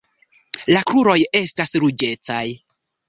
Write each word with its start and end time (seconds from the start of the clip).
La 0.75 0.81
kruroj 0.91 1.17
estas 1.41 1.75
ruĝecaj. 1.85 2.43